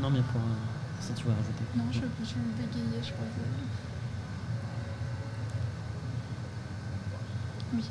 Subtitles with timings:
[0.00, 0.40] Non, mais pour.
[0.40, 0.54] euh,
[1.00, 1.64] si tu veux rajouter.
[1.76, 3.26] Non, je, je vais bégayer, je crois.
[7.74, 7.82] Oui.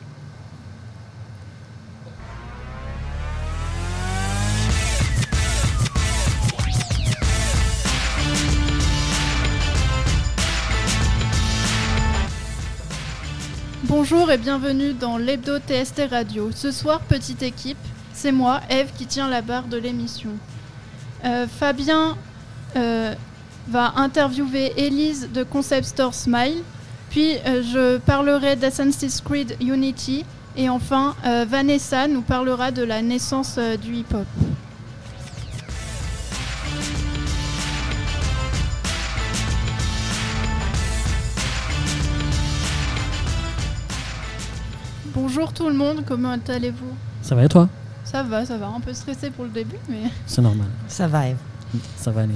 [13.84, 16.52] Bonjour et bienvenue dans l'Hebdo TST Radio.
[16.54, 17.78] Ce soir, petite équipe,
[18.14, 20.32] c'est moi, Eve, qui tient la barre de l'émission.
[21.24, 22.18] Euh, Fabien
[22.76, 23.14] euh,
[23.68, 26.64] va interviewer Elise de Concept Store Smile,
[27.12, 30.26] puis euh, je parlerai d'Assassin's Creed Unity,
[30.58, 31.16] et enfin
[31.48, 34.26] Vanessa nous parlera de la naissance du hip-hop.
[45.14, 46.96] Bonjour tout le monde, comment allez-vous?
[47.22, 47.70] Ça va et toi?
[48.12, 50.04] Ça va, ça va, un peu stressé pour le début, mais...
[50.26, 50.68] C'est normal.
[50.88, 51.38] Ça va, Eve.
[51.96, 52.36] Ça va aller.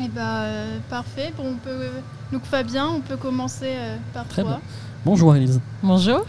[0.00, 1.32] Eh bah, euh, parfait.
[1.36, 1.88] Bon, on peut...
[2.32, 4.52] Donc Fabien, on peut commencer euh, par Très toi.
[4.52, 4.60] bien.
[5.04, 5.60] Bonjour Elise.
[5.82, 6.24] Bonjour.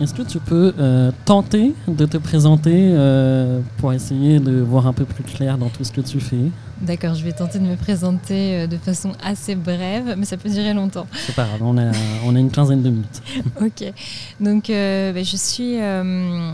[0.00, 4.92] Est-ce que tu peux euh, tenter de te présenter euh, pour essayer de voir un
[4.92, 6.50] peu plus clair dans tout ce que tu fais?
[6.80, 10.50] D'accord, je vais tenter de me présenter euh, de façon assez brève, mais ça peut
[10.50, 11.06] durer longtemps.
[11.14, 11.90] C'est pas grave, on a,
[12.24, 13.22] on a une quinzaine de minutes.
[13.60, 13.92] ok.
[14.40, 16.52] Donc, euh, bah, je suis, euh,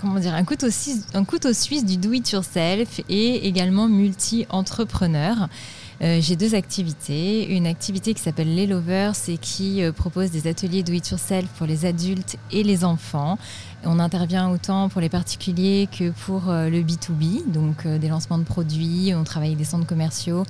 [0.00, 5.48] comment dire, un couteau, suisse, un couteau suisse du do-it-yourself et également multi-entrepreneur.
[6.02, 7.50] Euh, j'ai deux activités.
[7.54, 11.46] Une activité qui s'appelle Les Lovers et qui euh, propose des ateliers do it yourself
[11.56, 13.38] pour les adultes et les enfants.
[13.88, 18.38] On intervient autant pour les particuliers que pour euh, le B2B, donc euh, des lancements
[18.38, 20.44] de produits, on travaille des centres commerciaux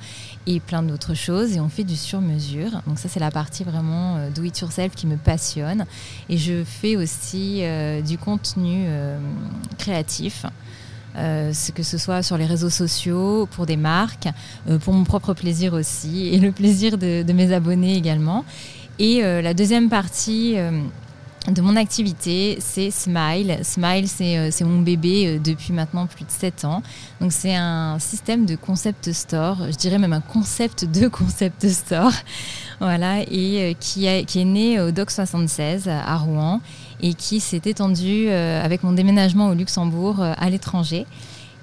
[0.47, 2.81] et plein d'autres choses et on fait du sur-mesure.
[2.87, 5.85] Donc ça c'est la partie vraiment euh, do it yourself qui me passionne
[6.29, 7.61] et je fais aussi
[8.05, 8.87] du contenu
[9.77, 10.45] créatif.
[11.15, 14.27] Que ce soit sur les réseaux sociaux, pour des marques,
[14.81, 18.45] pour mon propre plaisir aussi, et le plaisir de, mes abonnés également.
[18.99, 20.57] Et la deuxième partie
[21.47, 23.59] de mon activité, c'est Smile.
[23.63, 26.81] Smile, c'est euh, mon bébé euh, depuis maintenant plus de 7 ans.
[27.21, 32.11] Donc c'est un système de concept store, je dirais même un concept de concept store,
[32.81, 36.59] voilà, et euh, qui, a- qui est né au Doc 76 à Rouen
[37.01, 41.05] et qui s'est étendu avec mon déménagement au Luxembourg à l'étranger.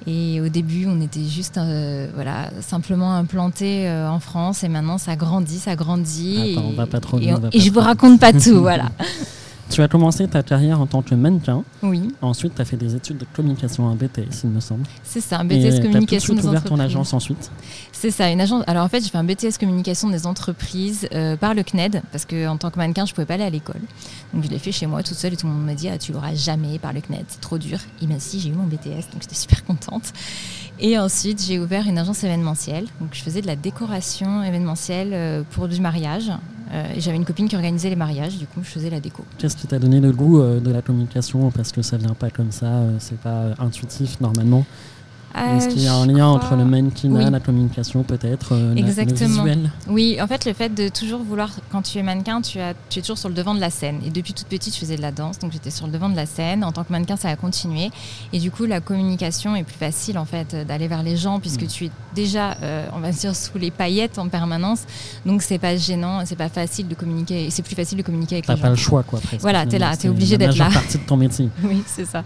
[0.06, 4.96] Et au début, on était juste euh, voilà, simplement implanté euh, en France et maintenant
[4.98, 6.52] ça grandit, ça grandit.
[6.56, 8.90] Attends, on et, va pas trop et, on- et je vous raconte pas tout, voilà.
[9.70, 11.64] Tu as commencé ta carrière en tant que mannequin.
[11.82, 14.84] Oui, Ensuite, tu as fait des études de communication, un BTS, il me semble.
[15.02, 17.50] c'est ça, un Et BTS t'as tout de communication suite des ouvert ton agence ensuite.
[17.92, 18.62] C'est ça, une agence.
[18.66, 22.24] Alors en fait, j'ai fait un BTS communication des entreprises euh, par le CNED parce
[22.24, 23.80] que en tant que mannequin, je pouvais pas aller à l'école.
[24.32, 25.98] Donc je l'ai fait chez moi toute seule et tout le monde m'a dit ah,
[25.98, 27.78] tu l'auras jamais par le CNED, c'est trop dur.
[28.02, 30.12] Et bien si, j'ai eu mon BTS, donc j'étais super contente.
[30.80, 32.86] Et ensuite, j'ai ouvert une agence événementielle.
[33.00, 36.30] Donc je faisais de la décoration événementielle euh, pour du mariage.
[36.72, 39.24] Euh, j'avais une copine qui organisait les mariages, du coup je faisais la déco.
[39.38, 42.30] Qu'est-ce qui t'a donné le goût euh, de la communication Parce que ça vient pas
[42.30, 44.64] comme ça, euh, c'est pas intuitif normalement.
[45.36, 47.30] Est-ce Euh, qu'il y a un lien crois- entre le mannequinat, Oui.
[47.30, 49.44] la communication peut-être, euh, la- Exactement.
[49.88, 53.00] Oui, en fait, le fait de toujours vouloir, quand tu es mannequin, tu, as, tu
[53.00, 53.98] es toujours sur le devant de la scène.
[54.06, 56.14] Et depuis toute petite, je faisais de la danse, donc j'étais sur le devant de
[56.14, 56.62] la scène.
[56.62, 57.90] En tant que mannequin, ça a continué.
[58.32, 61.62] Et du coup, la communication est plus facile, en fait, d'aller vers les gens, puisque
[61.62, 61.66] Mm.
[61.68, 64.82] tu es déjà, euh, on va dire, sous les paillettes en permanence.
[65.26, 67.48] Donc, c'est pas gênant, c'est pas facile de communiquer.
[67.50, 68.72] C'est plus facile de communiquer avec T'as les pas gens.
[68.74, 69.40] le choix quoi presque.
[69.42, 70.66] Voilà, t'es là, t'es C'est obligé d'être là.
[70.66, 71.48] majeure partie de ton métier.
[71.64, 72.22] Oui, c'est ça.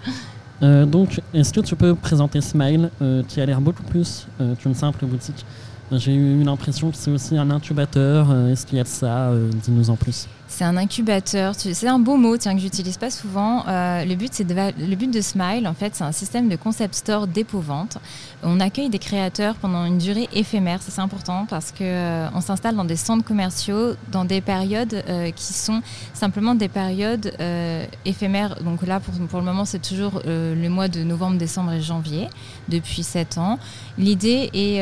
[0.63, 4.55] Euh, donc, est-ce que tu peux présenter Smile, euh, qui a l'air beaucoup plus euh,
[4.57, 5.45] qu'une simple boutique?
[5.93, 8.31] J'ai eu l'impression que c'est aussi un incubateur.
[8.31, 9.31] euh, est-ce qu'il y a de ça
[9.63, 10.29] Dis-nous en plus.
[10.49, 11.55] C'est un incubateur.
[11.55, 13.65] C'est un beau mot, tiens, que j'utilise pas souvent.
[13.69, 17.27] Euh, le but, le but de Smile, en fait, c'est un système de concept store
[17.27, 17.99] dépôt-vente.
[18.45, 20.81] On accueille des créateurs pendant une durée éphémère.
[20.81, 25.33] C'est important parce que euh, on s'installe dans des centres commerciaux dans des périodes euh,
[25.33, 25.83] qui sont
[26.15, 28.63] simplement des périodes euh, éphémères.
[28.63, 32.29] Donc là, pour, le moment, c'est toujours le mois de novembre, décembre et janvier
[32.69, 33.59] depuis sept ans.
[33.99, 34.79] L'idée est,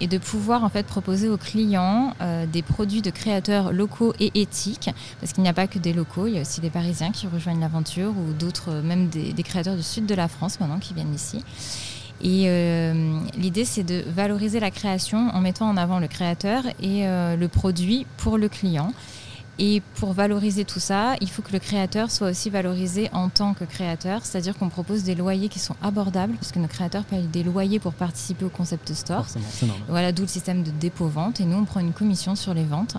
[0.00, 2.14] est de pouvoir en fait proposer aux clients
[2.52, 4.59] des produits de créateurs locaux et éthiques,
[5.20, 7.26] parce qu'il n'y a pas que des locaux, il y a aussi des Parisiens qui
[7.26, 10.78] rejoignent l'aventure ou d'autres, euh, même des, des créateurs du sud de la France maintenant
[10.78, 11.42] qui viennent ici.
[12.22, 17.06] Et euh, l'idée, c'est de valoriser la création en mettant en avant le créateur et
[17.06, 18.92] euh, le produit pour le client.
[19.58, 23.52] Et pour valoriser tout ça, il faut que le créateur soit aussi valorisé en tant
[23.52, 27.26] que créateur, c'est-à-dire qu'on propose des loyers qui sont abordables, parce que nos créateurs payent
[27.26, 29.26] des loyers pour participer au concept store.
[29.26, 29.74] Forcément.
[29.88, 31.40] Voilà, d'où le système de dépôt-vente.
[31.40, 32.96] Et nous, on prend une commission sur les ventes.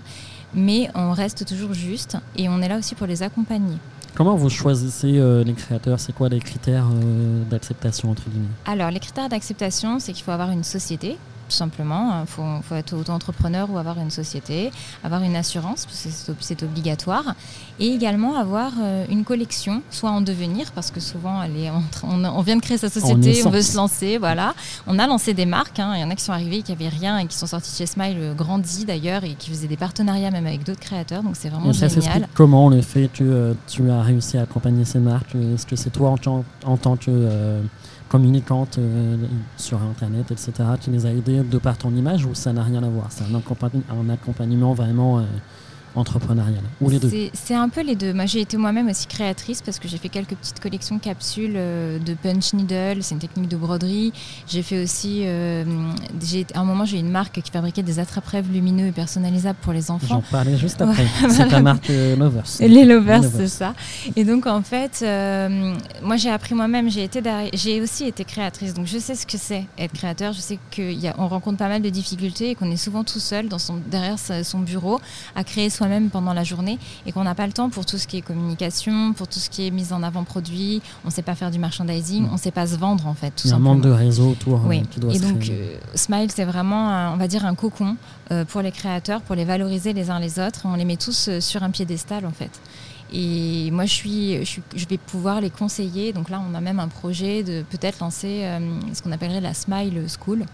[0.54, 3.76] Mais on reste toujours juste et on est là aussi pour les accompagner.
[4.14, 5.98] Comment vous choisissez euh, les créateurs?
[5.98, 8.46] C'est quoi les critères euh, d'acceptation entre guillemets?
[8.66, 11.16] Alors, les critères d'acceptation, c'est qu'il faut avoir une société
[11.52, 12.22] tout simplement.
[12.22, 14.70] Il faut, faut, être auto-entrepreneur ou avoir une société,
[15.04, 17.34] avoir une assurance, parce que c'est obligatoire,
[17.78, 21.70] et également avoir euh, une collection, soit en devenir, parce que souvent elle est
[22.02, 24.54] on, on, vient de créer sa société, on, veut se lancer, voilà.
[24.86, 25.92] On a lancé des marques, hein.
[25.94, 27.86] il y en a qui sont arrivés, qui n'avaient rien et qui sont sortis chez
[27.86, 31.50] Smile, euh, grandis d'ailleurs, et qui faisaient des partenariats même avec d'autres créateurs, donc c'est
[31.50, 32.28] vraiment ça génial.
[32.34, 35.34] Comment le fait euh, tu as réussi à accompagner ces marques?
[35.34, 37.10] Est-ce que c'est toi en, en, tant que
[38.12, 39.16] communicante euh,
[39.56, 42.82] sur Internet, etc., qui les a aidés de par ton image ou ça n'a rien
[42.82, 43.06] à voir?
[43.08, 45.22] C'est un, un, accompagnement vraiment euh,
[45.94, 48.12] entrepreneuriale Ou les deux C'est un peu les deux.
[48.12, 51.98] Moi, j'ai été moi-même aussi créatrice parce que j'ai fait quelques petites collections capsules euh,
[51.98, 53.02] de punch needle.
[53.02, 54.12] C'est une technique de broderie.
[54.46, 55.22] J'ai fait aussi.
[55.24, 55.64] Euh,
[56.54, 59.90] à un moment, j'ai une marque qui fabriquait des attrape-rêves lumineux et personnalisables pour les
[59.90, 60.06] enfants.
[60.08, 61.06] J'en parlais juste après.
[61.28, 62.44] c'est la marque euh, Lovers.
[62.60, 63.74] Les Lovers, c'est ça.
[64.16, 65.04] Et donc, en fait,
[66.02, 66.90] moi, j'ai appris moi-même.
[66.90, 67.20] J'ai été
[67.54, 68.74] j'ai aussi été créatrice.
[68.74, 70.32] Donc, je sais ce que c'est être créateur.
[70.32, 73.58] Je sais qu'on rencontre pas mal de difficultés et qu'on est souvent tout seul dans
[73.58, 75.00] son, derrière son bureau
[75.34, 77.98] à créer son même pendant la journée et qu'on n'a pas le temps pour tout
[77.98, 80.82] ce qui est communication, pour tout ce qui est mise en avant produit.
[81.04, 83.42] On ne sait pas faire du merchandising, on ne sait pas se vendre en fait.
[83.44, 84.60] Il y a un manque de réseau autour.
[84.64, 84.82] Euh, oui.
[85.10, 87.96] et donc euh, Smile, c'est vraiment, on va dire, un cocon
[88.30, 90.62] euh, pour les créateurs, pour les valoriser les uns les autres.
[90.64, 92.60] On les met tous sur un piédestal en fait.
[93.14, 96.14] Et moi, je, suis, je, je, vais pouvoir les conseiller.
[96.14, 98.48] Donc là, on a même un projet de peut-être lancer
[98.94, 100.46] ce qu'on appellerait la Smile School.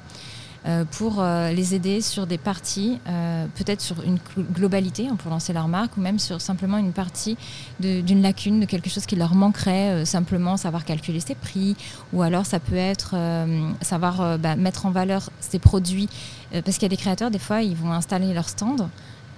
[0.68, 4.18] Euh, pour euh, les aider sur des parties, euh, peut-être sur une
[4.52, 7.38] globalité hein, pour lancer leur marque, ou même sur simplement une partie
[7.80, 11.74] d'une lacune, de quelque chose qui leur manquerait, simplement savoir calculer ses prix,
[12.12, 13.14] ou alors ça peut être
[13.80, 16.08] savoir bah, mettre en valeur ses produits,
[16.50, 18.88] parce qu'il y a des créateurs, des fois, ils vont installer leur stand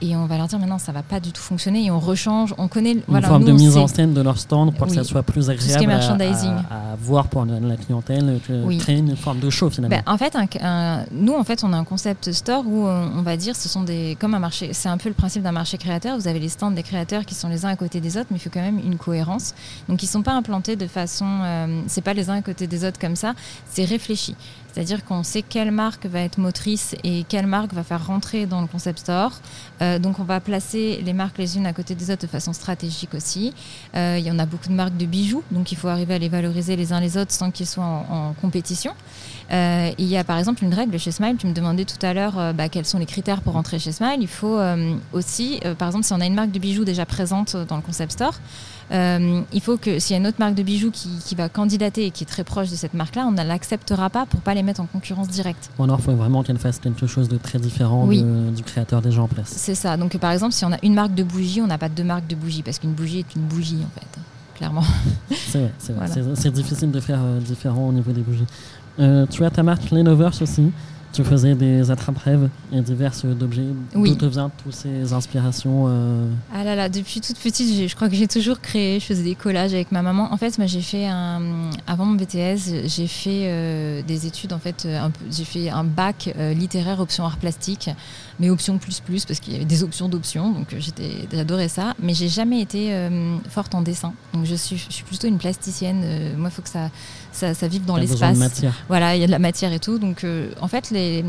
[0.00, 2.54] et on va leur dire maintenant ça va pas du tout fonctionner et on rechange,
[2.58, 5.04] on connaît une voilà, forme de mise en scène de leur stand pour que ça
[5.04, 8.40] soit plus agréable à, voir pour la, clientèle,
[8.78, 9.96] créer une forme de show finalement.
[9.96, 10.36] Ben, en fait,
[11.12, 14.16] nous en fait on a un concept store où on, va dire ce sont des
[14.18, 16.18] comme un marché, c'est un peu le principe d'un marché créateur.
[16.18, 18.36] Vous avez les stands des créateurs qui sont les uns à côté des autres, mais
[18.36, 19.54] il faut quand même une cohérence.
[19.88, 22.84] Donc ils sont pas implantés de façon, euh, c'est pas les uns à côté des
[22.84, 23.34] autres comme ça,
[23.70, 24.34] c'est réfléchi.
[24.72, 28.60] C'est-à-dire qu'on sait quelle marque va être motrice et quelle marque va faire rentrer dans
[28.60, 29.32] le concept store.
[29.82, 32.52] Euh, donc on va placer les marques les unes à côté des autres de façon
[32.52, 33.52] stratégique aussi.
[33.96, 36.18] Euh, il y en a beaucoup de marques de bijoux, donc il faut arriver à
[36.18, 38.92] les valoriser les uns les autres sans qu'ils soient en, compétition.
[39.52, 42.14] Euh, il y a par exemple une règle chez Smile, tu me demandais tout à
[42.14, 44.18] l'heure bah, quels sont les critères pour rentrer chez Smile.
[44.20, 44.58] Il faut
[45.12, 48.12] aussi, par exemple, si on a une marque de bijoux déjà présente dans le concept
[48.12, 48.34] store,
[48.92, 52.06] euh, il faut que s'il y a une autre marque de bijoux qui, va candidater
[52.06, 54.62] et qui est très proche de cette marque-là, on ne l'acceptera pas pour pas les
[54.62, 55.70] mettre en concurrence directe.
[55.78, 59.22] Ou alors, il faut vraiment qu'elle fasse quelque chose de très différent du créateur déjà
[59.22, 59.52] en place.
[59.56, 59.96] C'est ça.
[59.96, 62.26] Donc, par exemple, si on a une marque de bougie, on n'a pas deux marques
[62.26, 64.20] de bougie parce qu'une bougie est une bougie en fait,
[64.56, 64.84] clairement.
[65.30, 66.06] C'est vrai.
[66.34, 68.46] C'est difficile de faire euh, différent au niveau des bougies.
[68.98, 70.72] Euh, tu as ta marque Lenovers aussi.
[71.12, 73.66] Tu faisais des attrape-rêves et diverses d'objets.
[73.94, 74.10] Oui.
[74.10, 78.08] D'où te viennent toutes ces inspirations euh Ah là là, depuis toute petite, je crois
[78.08, 79.00] que j'ai toujours créé.
[79.00, 80.32] Je faisais des collages avec ma maman.
[80.32, 81.70] En fait, moi, j'ai fait un.
[81.88, 84.52] Avant mon BTS, j'ai fait euh, des études.
[84.52, 84.86] En fait,
[85.30, 87.90] j'ai fait un bac euh, littéraire option art plastique,
[88.38, 90.52] mais option plus plus parce qu'il y avait des options d'options.
[90.52, 91.94] Donc, j'étais, j'adorais ça.
[92.00, 92.94] Mais j'ai jamais été
[93.48, 94.12] forte en dessin.
[94.32, 96.36] Donc, je suis, je suis plutôt une plasticienne.
[96.36, 96.88] moi, il faut que ça,
[97.32, 98.38] ça, ça vive dans l'espace.
[98.88, 99.98] Voilà, il y a de la matière et tout.
[99.98, 100.24] Donc,
[100.60, 101.24] en fait, les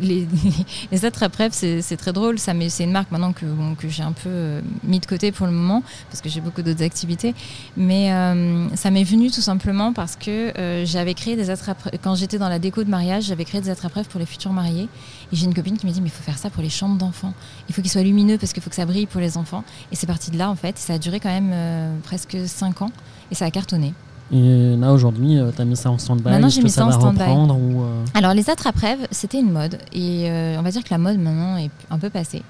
[0.00, 0.26] les,
[0.92, 2.38] les, attrape-rêves, c'est très drôle.
[2.38, 3.46] Ça, mais c'est une marque maintenant que,
[3.78, 6.62] que j'ai un peu euh, mis de côté pour le moment parce que j'ai beaucoup
[6.62, 7.34] d'autres activités.
[7.76, 12.14] Mais euh, ça m'est venu tout simplement parce que euh, j'avais créé des attrape Quand
[12.14, 14.88] j'étais dans la déco de mariage, j'avais créé des attrape-rêves pour les futurs mariés.
[15.32, 16.96] Et j'ai une copine qui m'a dit, mais il faut faire ça pour les chambres
[16.96, 17.34] d'enfants.
[17.68, 19.64] Il faut qu'ils soient lumineux parce qu'il faut que ça brille pour les enfants.
[19.92, 20.78] Et c'est parti de là, en fait.
[20.78, 22.92] Ça a duré quand même presque 5 ans
[23.30, 23.94] et ça a cartonné.
[24.32, 26.92] Et là, aujourd'hui, euh, tu as mis ça en stand-by Maintenant, j'ai mis ça, en
[26.92, 27.22] stand-by.
[27.22, 29.78] Euh Alors, les attrape-rêves, c'était une mode.
[29.92, 32.42] Et euh, on va dire que la mode, maintenant, est un peu passée.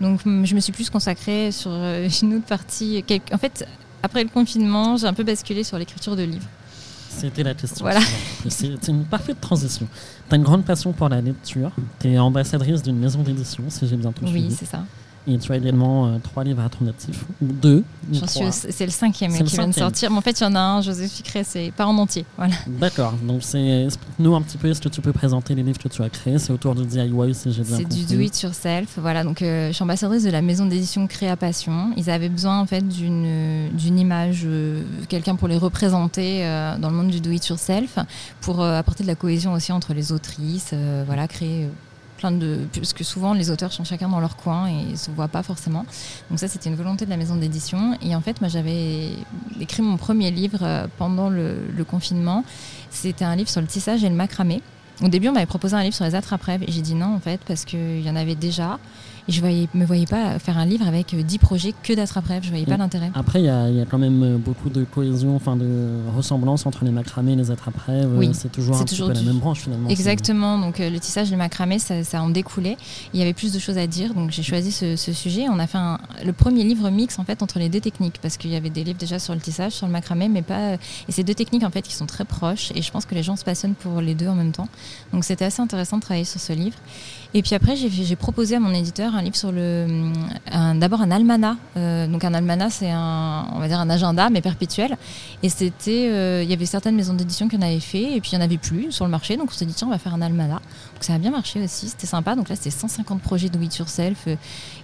[0.00, 1.70] Donc, je me suis plus consacrée sur
[2.22, 3.04] une autre partie.
[3.32, 3.66] En fait,
[4.02, 6.46] après le confinement, j'ai un peu basculé sur l'écriture de livres.
[7.08, 7.84] C'était la question.
[7.84, 8.00] Voilà.
[8.48, 9.86] C'est une parfaite transition.
[10.28, 11.70] Tu as une grande passion pour la lecture.
[12.00, 14.84] Tu es ambassadrice d'une maison d'édition, si j'ai bien tout Oui, c'est ça.
[15.26, 17.82] Et tu as également euh, trois livres alternatifs, ou deux.
[18.12, 20.10] C'est le cinquième qui vient de sortir.
[20.10, 22.26] Mais en fait, il y en a un, Joseph Ficré, c'est pas en entier.
[22.36, 22.54] Voilà.
[22.66, 23.14] D'accord.
[23.22, 26.10] Donc, explique-nous un petit peu, est-ce que tu peux présenter les livres que tu as
[26.10, 26.38] créés?
[26.38, 27.96] C'est autour du DIY, si j'ai bien compris.
[27.96, 28.98] C'est du do it yourself.
[28.98, 29.24] Voilà.
[29.24, 31.92] Donc, euh, je suis ambassadrice de la maison d'édition Créa Passion.
[31.96, 36.42] Ils avaient besoin, en fait, d'une image, euh, quelqu'un pour les représenter
[36.78, 37.98] dans le monde du do it yourself,
[38.42, 40.74] pour apporter de la cohésion aussi entre les autrices.
[41.06, 41.68] voilà, créer
[42.74, 45.42] Parce que souvent, les auteurs sont chacun dans leur coin et ne se voient pas
[45.42, 45.86] forcément.
[46.30, 47.96] Donc, ça, c'était une volonté de la maison d'édition.
[48.02, 49.10] Et en fait, moi, j'avais
[49.60, 52.44] écrit mon premier livre euh, pendant le, le confinement.
[52.90, 54.62] C'était un livre sur le tissage et le macramé.
[55.02, 57.20] Au début, on m'avait proposé un livre sur les attrape-rêves et j'ai dit non, en
[57.20, 58.78] fait, parce qu'il y en avait déjà.
[59.28, 62.42] Et je ne me voyais pas faire un livre avec 10 projets que d'attrape-rêves.
[62.42, 63.10] Je ne voyais pas l'intérêt.
[63.14, 66.84] Après, il y, y, a quand même euh, beaucoup de cohésion, enfin de ressemblance entre
[66.84, 68.10] les macramés et les attrape-rêves.
[68.16, 69.88] Oui, c'est toujours, un toujours peu la même branche finalement.
[69.88, 70.58] Exactement.
[70.58, 72.76] Donc euh, le tissage et le macramé, ça, ça, en découlait.
[73.14, 75.46] Il y avait plus de choses à dire, donc j'ai choisi ce, ce, sujet.
[75.50, 78.36] On a fait un, le premier livre mix en fait entre les deux techniques, parce
[78.36, 80.74] qu'il y avait des livres déjà sur le tissage, sur le macramé, mais pas.
[81.08, 82.72] Et ces deux techniques en fait qui sont très proches.
[82.74, 84.68] Et je pense que les gens se passionnent pour les deux en même temps.
[85.12, 86.76] Donc c'était assez intéressant de travailler sur ce livre.
[87.36, 90.12] Et puis après, j'ai proposé à mon éditeur un livre sur le,
[90.76, 91.56] d'abord un almanach.
[91.76, 94.96] Euh, donc un almanach, c'est un, on va dire un agenda, mais perpétuel.
[95.42, 98.30] Et c'était, euh, il y avait certaines maisons d'édition qui en avaient fait, et puis
[98.32, 99.36] il n'y en avait plus sur le marché.
[99.36, 100.60] Donc on s'est dit tiens, on va faire un almanach.
[100.60, 102.36] Donc ça a bien marché aussi, c'était sympa.
[102.36, 104.36] Donc là, c'était 150 projets do it yourself euh,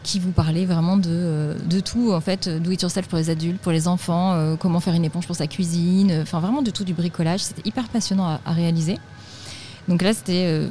[0.03, 3.61] qui vous parlaient vraiment de, de tout en fait, do it yourself pour les adultes,
[3.61, 6.95] pour les enfants, comment faire une éponge pour sa cuisine, enfin vraiment de tout du
[6.95, 7.41] bricolage.
[7.41, 8.99] C'était hyper passionnant à, à réaliser.
[9.87, 10.69] Donc là, c'était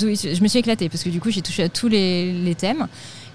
[0.00, 2.86] je me suis éclatée parce que du coup j'ai touché à tous les, thèmes.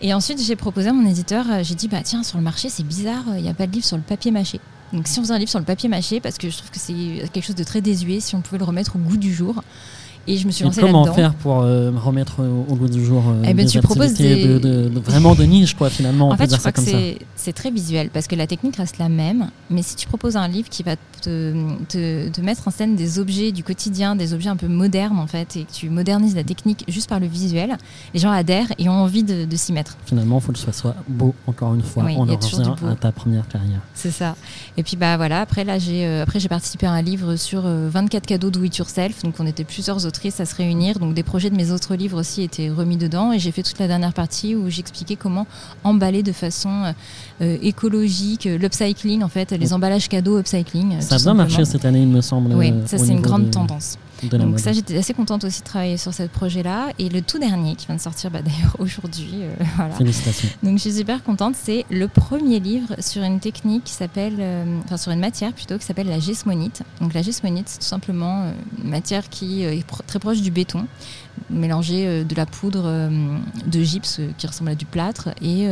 [0.01, 2.69] Et ensuite j'ai proposé à mon éditeur, euh, j'ai dit bah tiens sur le marché
[2.69, 4.59] c'est bizarre, il n'y a pas de livre sur le papier mâché.
[4.93, 6.79] Donc si on faisait un livre sur le papier mâché, parce que je trouve que
[6.79, 6.93] c'est
[7.31, 9.63] quelque chose de très désuet, si on pouvait le remettre au goût du jour.
[10.27, 10.81] Et je me suis lancée.
[10.81, 14.13] Comment faire pour euh, remettre au, goût du jour euh, eh ben, des tu proposes
[14.13, 14.59] des...
[14.59, 16.29] de, vraiment de niche, quoi, finalement.
[16.29, 19.49] En fait, je crois que c'est très visuel parce que la technique reste la même.
[19.69, 21.53] Mais si tu proposes un livre qui va te,
[21.87, 25.55] te, mettre en scène des objets du quotidien, des objets un peu modernes, en fait,
[25.55, 27.77] et que tu modernises la technique juste par le visuel,
[28.13, 29.97] les gens adhèrent et ont envie de, s'y mettre.
[30.05, 32.03] Finalement, il faut que ce soit beau, encore une fois.
[32.03, 33.81] On en revient à ta première carrière.
[33.93, 34.35] C'est ça.
[34.77, 38.25] Et puis, bah voilà, après, là, j'ai euh, j'ai participé à un livre sur 24
[38.25, 39.23] cadeaux do it yourself.
[39.23, 42.19] Donc, on était plusieurs autrices à se réunir donc des projets de mes autres livres
[42.19, 43.31] aussi étaient remis dedans.
[43.31, 45.47] Et j'ai fait toute la dernière partie où j'expliquais comment
[45.85, 46.93] emballer de façon
[47.41, 50.99] euh, écologique l'upcycling, en fait, les emballages cadeaux upcycling.
[50.99, 52.53] Ça a bien marché cette année, il me semble.
[52.53, 53.97] Oui, ça c'est une grande tendance.
[54.23, 56.89] Donc ça, j'étais assez contente aussi de travailler sur ce projet-là.
[56.99, 59.95] Et le tout dernier, qui vient de sortir bah, d'ailleurs aujourd'hui, euh, voilà.
[59.95, 60.49] Félicitations.
[60.63, 61.55] Donc je suis super contente.
[61.61, 65.77] C'est le premier livre sur une technique qui s'appelle, euh, enfin sur une matière plutôt,
[65.77, 66.83] qui s'appelle la gismonite.
[66.99, 68.51] Donc la gismonite, c'est tout simplement euh,
[68.83, 70.85] une matière qui est très proche du béton,
[71.49, 73.09] mélangée de la poudre
[73.65, 75.67] de gypse qui ressemble à du plâtre et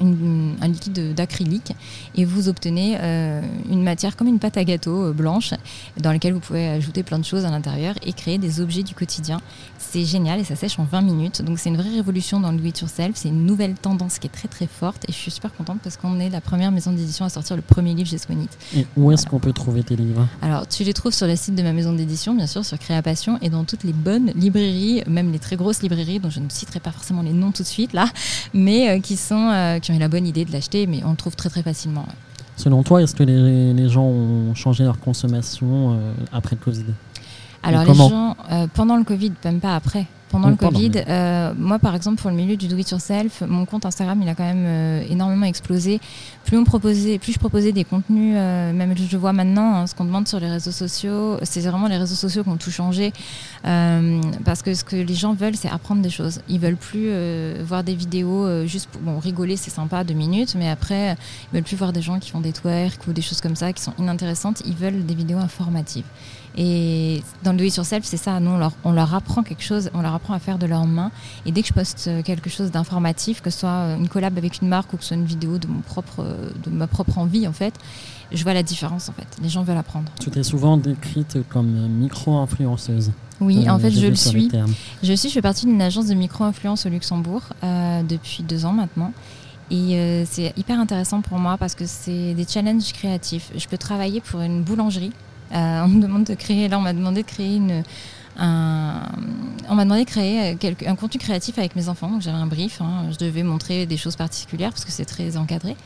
[0.00, 1.72] un liquide d'acrylique
[2.14, 5.54] et vous obtenez euh, une matière comme une pâte à gâteau euh, blanche
[6.00, 8.94] dans laquelle vous pouvez ajouter plein de choses à l'intérieur et créer des objets du
[8.94, 9.40] quotidien.
[9.78, 11.42] C'est génial et ça sèche en 20 minutes.
[11.42, 13.12] Donc c'est une vraie révolution dans le do it yourself.
[13.14, 15.96] C'est une nouvelle tendance qui est très très forte et je suis super contente parce
[15.96, 18.56] qu'on est la première maison d'édition à sortir le premier livre Gesmonite.
[18.76, 20.26] Et où est-ce qu'on peut trouver tes livres?
[20.42, 23.38] Alors tu les trouves sur le site de ma maison d'édition, bien sûr, sur Création
[23.40, 26.80] et dans toutes les bonnes librairies, même les très grosses librairies dont je ne citerai
[26.80, 28.06] pas forcément les noms tout de suite là,
[28.52, 29.50] mais euh, qui sont
[29.84, 32.06] qui ont eu la bonne idée de l'acheter, mais on le trouve très très facilement.
[32.56, 36.84] Selon toi, est-ce que les, les, gens ont changé leur consommation euh, après le Covid?
[37.62, 41.04] Alors les gens, euh, pendant le Covid, même pas après pendant le Covid.
[41.08, 44.44] Euh, moi, par exemple, pour le milieu du do-it-yourself, mon compte Instagram, il a quand
[44.44, 46.00] même euh, énormément explosé.
[46.44, 49.94] Plus, on proposait, plus je proposais des contenus, euh, même je vois maintenant, hein, ce
[49.94, 53.12] qu'on demande sur les réseaux sociaux, c'est vraiment les réseaux sociaux qui ont tout changé.
[53.62, 56.40] parce que ce que les gens veulent, c'est apprendre des choses.
[56.48, 57.10] Ils veulent plus
[57.62, 61.64] voir des vidéos juste pour bon, rigoler, c'est sympa, deux minutes, mais après, ils veulent
[61.64, 63.94] plus voir des gens qui font des twerks ou des choses comme ça qui sont
[63.98, 64.62] inintéressantes.
[64.66, 66.04] Ils veulent des vidéos informatives.
[66.56, 68.38] Et dans le do it yourself, c'est ça.
[68.38, 70.86] Nous, on leur, on leur, apprend quelque chose, on leur apprend à faire de leurs
[70.86, 71.10] mains.
[71.46, 74.38] Et dès que je poste euh, quelque chose d'informatif, que ce soit euh, une collab
[74.38, 76.86] avec une marque ou que ce soit une vidéo de, mon propre, euh, de ma
[76.86, 77.74] propre envie, en fait,
[78.30, 79.26] je vois la différence, en fait.
[79.42, 80.12] Les gens veulent apprendre.
[80.20, 83.10] Tu t'es souvent décrite comme micro-influenceuse.
[83.40, 84.48] Oui, en fait, je le suis.
[85.02, 89.12] Je suis, je fais partie d'une agence de micro-influence au Luxembourg depuis deux ans maintenant.
[89.72, 93.50] Et c'est hyper intéressant pour moi parce que c'est des challenges créatifs.
[93.56, 95.12] Je peux travailler pour une boulangerie
[95.52, 97.82] on me demande de créer, là on m'a demandé de créer une,
[98.36, 99.02] un,
[99.68, 102.10] on m'a demandé de créer un contenu créatif avec mes enfants.
[102.10, 103.06] Donc j'avais un brief, hein.
[103.12, 105.76] je devais montrer des choses particulières parce que c'est très encadré.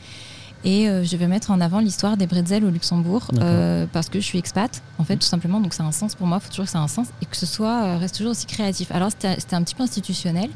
[0.65, 4.19] Et euh, je vais mettre en avant l'histoire des bretzels au Luxembourg euh, parce que
[4.19, 5.61] je suis expat, en fait, tout simplement.
[5.61, 6.39] Donc, c'est un sens pour moi.
[6.41, 8.45] Il faut toujours que ça ait un sens et que ce soit reste toujours aussi
[8.45, 8.91] créatif.
[8.91, 10.49] Alors, c'était un petit peu institutionnel,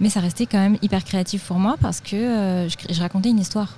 [0.00, 3.76] mais ça restait quand même hyper créatif pour moi parce que je, racontais une histoire.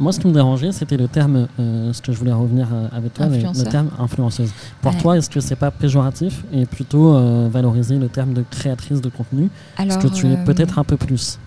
[0.00, 2.88] Moi, ce qui me dérangeait, c'était le terme, euh, ce que je voulais revenir euh,
[2.92, 4.50] avec toi, le terme influenceuse.
[4.82, 9.00] Pour toi, est-ce que c'est pas péjoratif et plutôt euh, valoriser le terme de créatrice
[9.00, 9.50] de contenu?
[9.78, 11.38] Est-ce que tu es peut-être un peu plus?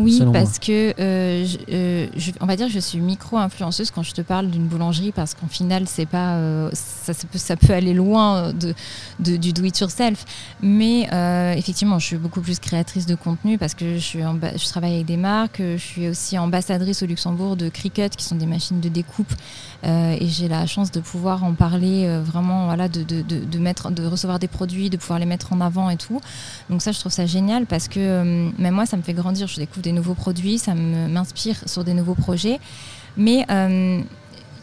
[0.00, 4.12] Oui, parce que euh, euh, je, on va dire que je suis micro-influenceuse quand je
[4.12, 7.72] te parle d'une boulangerie, parce qu'en final, c'est pas, euh, ça, ça, peut, ça, peut,
[7.72, 8.74] aller loin de,
[9.18, 10.24] de du do it yourself.
[10.62, 11.08] Mais
[11.56, 14.94] effectivement, je suis beaucoup plus créatrice de contenu parce que je, suis en, je travaille
[14.94, 15.58] avec des marques.
[15.60, 19.32] Je suis aussi ambassadrice au Luxembourg de Cricut, qui sont des machines de découpe.
[19.84, 24.06] et j'ai la chance de pouvoir en parler vraiment, voilà, de, de, de, mettre, de
[24.06, 26.20] recevoir des produits, de pouvoir les mettre en avant et tout.
[26.70, 28.22] Donc ça, je trouve ça génial parce que
[28.58, 29.46] même moi, ça me fait grandir.
[29.46, 32.60] Je découvre des nouveaux produits, ça m'inspire sur des nouveaux projets.
[33.16, 34.00] Mais il euh,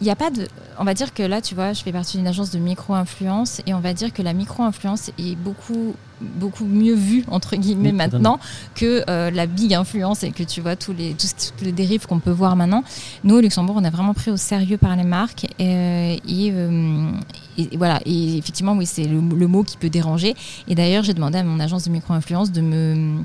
[0.02, 0.48] n'y a pas de.
[0.80, 3.74] On va dire que là, tu vois, je fais partie d'une agence de micro-influence et
[3.74, 8.40] on va dire que la micro-influence est beaucoup beaucoup mieux vue entre guillemets maintenant
[8.74, 12.20] que euh, la big influence et que tu vois tous les tous les dérives qu'on
[12.20, 12.84] peut voir maintenant.
[13.24, 16.16] Nous au Luxembourg, on est vraiment pris au sérieux par les marques et,
[16.54, 17.12] euh,
[17.58, 18.00] et, voilà.
[18.06, 20.36] Et effectivement, oui, c'est le, le, mot qui peut déranger.
[20.68, 23.24] Et d'ailleurs, j'ai demandé à mon agence de micro-influence de me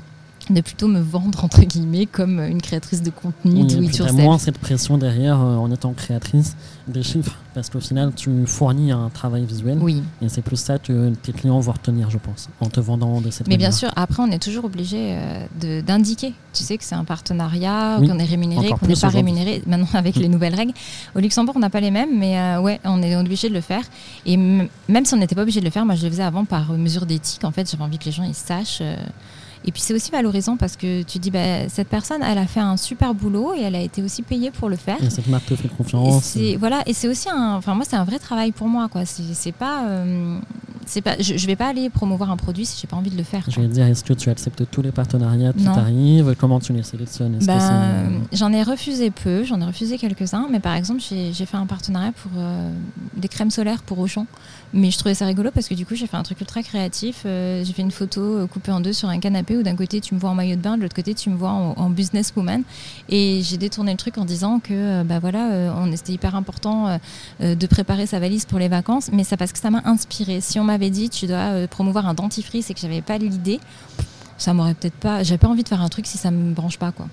[0.49, 4.37] de plutôt me vendre entre guillemets comme une créatrice de contenu oui, do it moins
[4.37, 6.55] cette pression derrière euh, en étant créatrice
[6.87, 9.77] des chiffres parce qu'au final tu fournis un travail visuel.
[9.79, 10.03] Oui.
[10.21, 13.31] et c'est plus ça que tes clients vont retenir je pense en te vendant de
[13.31, 16.33] cette mais bien sûr après on est toujours obligé euh, d'indiquer.
[16.53, 20.15] Tu sais que c'est un partenariat qu'on est rémunéré qu'on n'est pas rémunéré maintenant avec
[20.15, 20.73] les nouvelles règles.
[21.15, 23.61] Au Luxembourg on n'a pas les mêmes mais euh, ouais on est obligé de le
[23.61, 23.83] faire.
[24.25, 26.43] Et même si on n'était pas obligé de le faire moi je le faisais avant
[26.43, 27.43] par mesure d'éthique.
[27.45, 28.81] En fait j'avais envie que les gens ils sachent
[29.65, 32.59] et puis c'est aussi valorisant parce que tu dis, bah, cette personne, elle a fait
[32.59, 35.01] un super boulot et elle a été aussi payée pour le faire.
[35.01, 36.35] Et cette marque te fait confiance.
[36.35, 39.03] Et voilà, et c'est aussi un, enfin moi c'est un vrai travail pour moi quoi.
[39.05, 40.39] C'est pas, euh,
[40.85, 43.17] c'est pas, je, je, vais pas aller promouvoir un produit si j'ai pas envie de
[43.17, 43.43] le faire.
[43.47, 46.35] Je vais dire, est-ce que tu acceptes tous les partenariats qui t'arrivent?
[46.37, 47.37] Comment tu les sélectionnes?
[47.45, 51.65] Ben, J'en ai refusé peu, j'en ai refusé quelques-uns, mais par exemple j'ai fait un
[51.65, 52.71] partenariat pour euh,
[53.15, 54.25] des crèmes solaires pour Auchan.
[54.73, 57.23] Mais je trouvais ça rigolo parce que du coup j'ai fait un truc ultra créatif.
[57.25, 60.15] Euh, j'ai fait une photo coupée en deux sur un canapé où d'un côté tu
[60.15, 62.63] me vois en maillot de bain, de l'autre côté tu me vois en, businesswoman.
[63.09, 66.99] Et j'ai détourné le truc en disant que bah voilà, on hyper important
[67.39, 70.41] de préparer sa valise pour les vacances, mais ça parce que ça m'a inspiré.
[70.41, 73.59] Si on m'avait dit tu dois euh, promouvoir un dentifrice et que j'avais pas l'idée,
[74.37, 75.23] ça m'aurait peut-être pas.
[75.23, 77.07] J'avais pas envie de faire un truc si ça me branche pas quoi.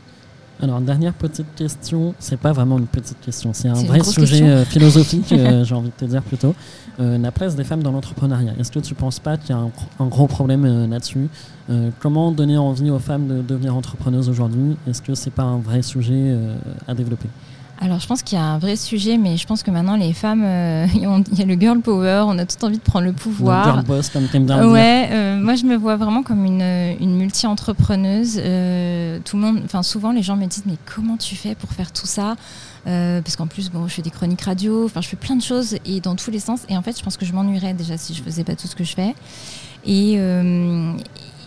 [0.63, 4.65] Alors, dernière petite question, c'est pas vraiment une petite question, c'est un vrai sujet euh,
[4.65, 6.55] philosophique, euh, j'ai envie de te dire plutôt.
[6.99, 8.53] la place des femmes dans l'entrepreneuriat.
[8.59, 9.63] Est-ce que tu penses pas qu'il y a
[9.99, 11.29] un, gros problème là-dessus?
[11.99, 14.77] Comment donner envie aux femmes de devenir entrepreneuses aujourd'hui?
[14.87, 16.37] Est-ce que c'est pas un vrai sujet
[16.87, 17.29] à développer?
[17.83, 20.13] Alors, je pense qu'il y a un vrai sujet, mais je pense que maintenant, les
[20.13, 23.15] femmes, euh, il y a le girl power, on a tout envie de prendre le
[23.15, 23.67] pouvoir.
[23.67, 26.61] Le girl boss, comme t'aimes bien Ouais, euh, moi, je me vois vraiment comme une,
[26.61, 28.39] une multi-entrepreneuse.
[28.39, 31.71] Euh, tout le monde, enfin, souvent, les gens me disent, mais comment tu fais pour
[31.71, 32.37] faire tout ça?
[32.85, 35.77] Parce qu'en plus, bon, je fais des chroniques radio, enfin, je fais plein de choses
[35.87, 36.61] et dans tous les sens.
[36.69, 38.75] Et en fait, je pense que je m'ennuierais déjà si je faisais pas tout ce
[38.75, 39.15] que je fais.
[39.87, 40.19] Et,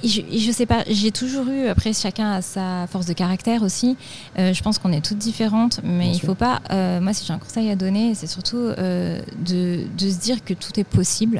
[0.03, 3.97] je, je, sais pas, j'ai toujours eu, après chacun a sa force de caractère aussi.
[4.37, 6.61] Euh, je pense qu'on est toutes différentes, mais il faut pas.
[6.71, 10.43] Euh, moi, si j'ai un conseil à donner, c'est surtout euh, de, de, se dire
[10.43, 11.39] que tout est possible.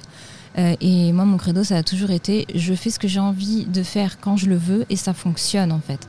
[0.56, 3.84] et moi, mon credo, ça a toujours été je fais ce que j'ai envie de
[3.84, 6.08] faire quand je le veux et ça fonctionne en fait.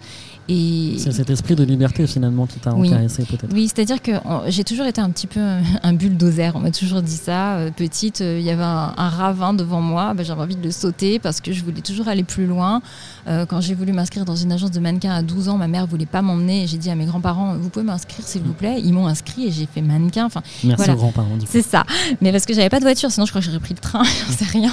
[0.49, 2.89] C'est cet esprit de liberté finalement qui t'a oui.
[2.89, 3.53] intéressé peut-être.
[3.53, 4.13] Oui, c'est-à-dire que
[4.49, 5.41] j'ai toujours été un petit peu
[5.83, 6.53] un, bulldozer.
[6.55, 7.57] On m'a toujours dit ça.
[7.57, 10.13] Euh, petite, euh, il y avait un, ravin devant moi.
[10.15, 12.83] Bah, j'avais envie de le sauter parce que je voulais toujours aller plus loin.
[13.27, 15.87] Euh, quand j'ai voulu m'inscrire dans une agence de mannequin à 12 ans, ma mère
[15.87, 16.67] voulait pas m'emmener.
[16.67, 18.81] J'ai dit à mes grands-parents, vous pouvez m'inscrire s'il vous plaît?
[18.83, 20.27] Ils m'ont inscrit et j'ai fait mannequin.
[20.27, 20.95] Enfin, Merci voilà.
[20.95, 21.39] aux grands-parents.
[21.49, 21.85] C'est ça.
[22.21, 24.03] Mais parce que j'avais pas de voiture, sinon je crois que j'aurais pris le train.
[24.27, 24.73] J'en sais rien.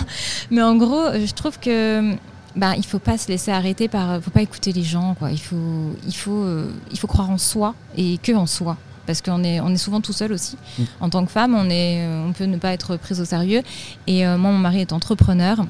[0.50, 2.16] Mais en gros, je trouve que
[2.56, 5.32] bah, il faut pas se laisser arrêter par, faut pas écouter les gens, quoi.
[5.32, 8.78] Il faut, il faut, euh, il faut croire en soi et que en soi.
[9.08, 10.58] Parce qu'on est, on est souvent tout seul aussi.
[10.78, 10.84] Mm.
[11.00, 13.62] En tant que femme, on, est, euh, on peut ne pas être prise au sérieux.
[14.08, 15.66] Et euh, moi, mon mari est entrepreneur.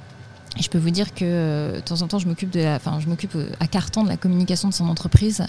[0.60, 3.00] Et je peux vous dire que de temps en temps, je m'occupe de la, enfin,
[3.00, 5.46] je m'occupe à carton de la communication de son entreprise.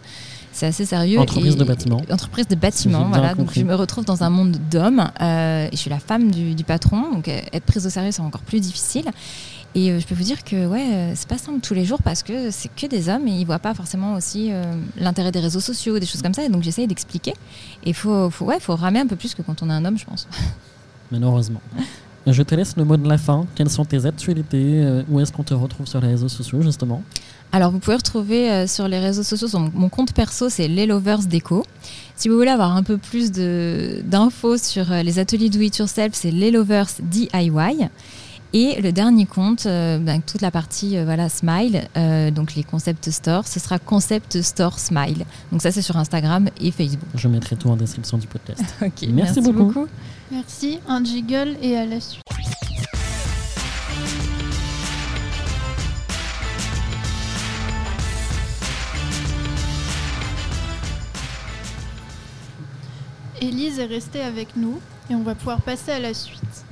[0.52, 1.18] C'est assez sérieux.
[1.18, 2.00] Entreprise de bâtiment.
[2.08, 3.34] Entreprise de bâtiment, voilà.
[3.34, 5.10] Donc je me retrouve dans un monde d'hommes.
[5.20, 7.10] et je suis la femme du, du patron.
[7.14, 9.10] Donc être prise au sérieux, c'est encore plus difficile.
[9.74, 12.02] Et euh, je peux vous dire que ouais, euh, c'est pas simple tous les jours
[12.02, 14.62] parce que c'est que des hommes et ils voient pas forcément aussi euh,
[14.98, 16.44] l'intérêt des réseaux sociaux, des choses comme ça.
[16.44, 17.32] Et donc j'essaye d'expliquer.
[17.84, 19.84] Et il faut, faut, ouais, faut ramer un peu plus que quand on est un
[19.84, 20.28] homme, je pense.
[21.10, 21.60] Malheureusement.
[22.26, 23.46] Je te laisse le mot de la fin.
[23.54, 27.02] Quelles sont tes actualités Où est-ce qu'on te retrouve sur les réseaux sociaux, justement?
[27.50, 31.24] Alors, vous pouvez retrouver sur les réseaux sociaux, sur mon, compte perso, c'est Les Lovers
[31.24, 31.64] Déco.
[32.14, 36.30] Si vous voulez avoir un peu plus d'infos sur les ateliers Do It Yourself, c'est
[36.30, 37.88] Les Lovers DIY.
[38.54, 42.62] Et le dernier compte, euh, ben, toute la partie euh, voilà Smile, euh, donc les
[42.62, 45.24] concept stores, ce sera Concept Store Smile.
[45.50, 47.08] Donc ça, c'est sur Instagram et Facebook.
[47.14, 48.62] Je mettrai tout en description du podcast.
[49.08, 49.64] merci, beaucoup.
[49.64, 49.86] beaucoup.
[50.30, 52.22] Merci, un jiggle et à la suite.
[63.40, 64.78] Élise est restée avec nous
[65.10, 66.66] et on va pouvoir passer à la suite.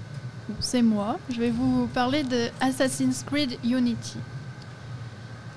[0.58, 4.18] C'est moi, je vais vous parler de Assassin's Creed Unity.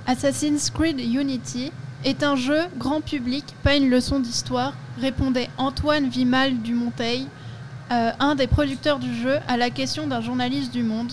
[0.05, 1.71] Assassin's Creed Unity
[2.03, 7.27] est un jeu grand public, pas une leçon d'histoire, répondait Antoine Vimal du Monteil,
[7.91, 11.11] euh, un des producteurs du jeu, à la question d'un journaliste du Monde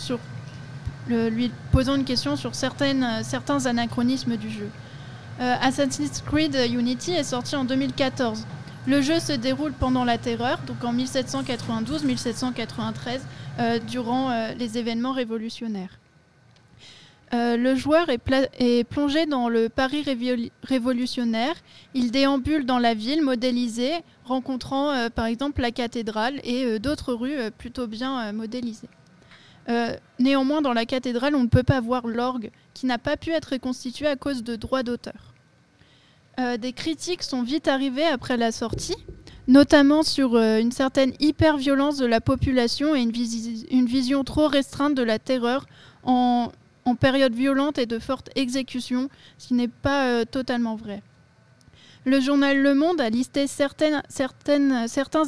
[1.08, 4.68] lui posant une question sur euh, certains anachronismes du jeu.
[5.40, 8.46] Euh, Assassin's Creed Unity est sorti en 2014.
[8.86, 13.20] Le jeu se déroule pendant la Terreur, donc en 1792-1793,
[13.58, 15.98] euh, durant euh, les événements révolutionnaires.
[17.34, 21.54] Euh, le joueur est, plongé dans le Paris révol- révolutionnaire.
[21.94, 23.92] Il déambule dans la ville modélisée,
[24.24, 28.88] rencontrant par exemple la cathédrale et d'autres rues plutôt bien modélisées.
[30.18, 33.52] Néanmoins, dans la cathédrale, on ne peut pas voir l'orgue qui n'a pas pu être
[33.52, 35.29] reconstitué à cause de droits d'auteur.
[36.38, 38.96] Euh, des critiques sont vite arrivées après la sortie,
[39.48, 44.46] notamment sur euh, une certaine hyper-violence de la population et une, visi- une vision trop
[44.46, 45.66] restreinte de la terreur
[46.04, 46.50] en,
[46.98, 51.02] période violente et de forte exécution, ce qui n'est pas euh, totalement vrai.
[52.04, 54.00] Le journal Le Monde a listé certains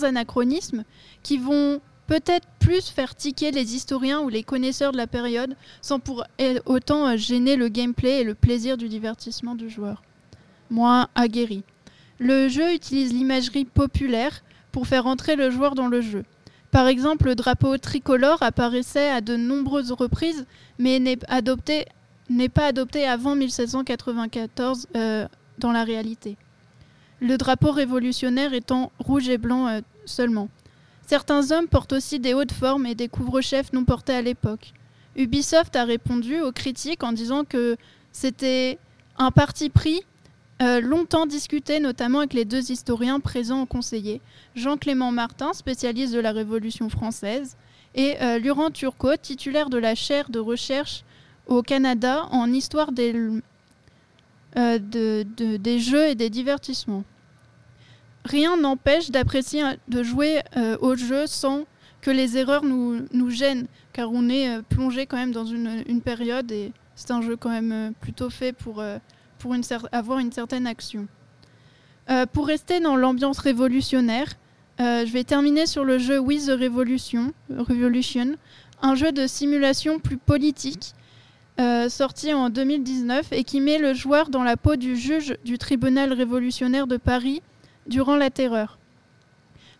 [0.02, 0.84] anachronismes
[1.22, 6.00] qui vont peut-être plus faire tiquer les historiens ou les connaisseurs de la période sans
[6.00, 6.24] pour
[6.66, 10.02] autant euh, gêner le gameplay et le plaisir du divertissement du joueur.
[10.72, 11.64] Moins aguerri.
[12.18, 16.24] Le jeu utilise l'imagerie populaire pour faire entrer le joueur dans le jeu.
[16.70, 20.46] Par exemple, le drapeau tricolore apparaissait à de nombreuses reprises,
[20.78, 21.84] mais n'est adopté-
[22.30, 26.38] n'est pas adopté avant 1794 euh, dans la réalité.
[27.20, 30.48] Le drapeau révolutionnaire étant rouge et blanc euh, seulement.
[31.06, 34.72] Certains hommes portent aussi des hautes formes et des couvre-chefs non portés à l'époque.
[35.16, 37.76] Ubisoft a répondu aux critiques en disant que
[38.12, 38.78] c'était
[39.18, 40.00] un parti pris
[40.62, 44.20] euh, longtemps discuté, notamment avec les deux historiens présents au conseiller,
[44.54, 47.56] Jean-Clément Martin, spécialiste de la Révolution française,
[47.96, 51.02] et euh, Laurent Turcot, titulaire de la chaire de recherche
[51.48, 53.12] au Canada en histoire des,
[54.56, 54.78] euh,
[55.78, 57.02] jeux et des divertissements.
[58.24, 60.42] Rien n'empêche d'apprécier, de jouer
[60.80, 61.64] au jeu sans
[62.00, 66.52] que les erreurs nous, gênent, car on est plongé quand même dans une, une période
[66.52, 68.80] et c'est un jeu quand même plutôt fait pour,
[69.42, 69.56] pour
[69.90, 71.08] avoir une certaine action.
[72.10, 74.34] Euh, pour rester dans l'ambiance révolutionnaire,
[74.80, 78.36] euh, je vais terminer sur le jeu With the Revolution, Revolution
[78.82, 80.94] un jeu de simulation plus politique,
[81.60, 85.58] euh, sorti en 2019 et qui met le joueur dans la peau du juge du
[85.58, 87.42] tribunal révolutionnaire de Paris
[87.88, 88.78] durant la terreur.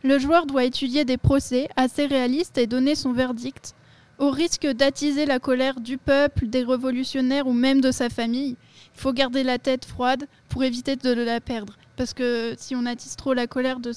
[0.03, 3.75] Le joueur doit étudier des procès assez réalistes et donner son verdict,
[4.19, 8.57] au risque d'attiser la colère du peuple, des révolutionnaires ou même de sa famille.
[8.95, 11.77] Il faut garder la tête froide pour éviter de la perdre.
[11.97, 13.93] Parce que si on attise trop la colère de,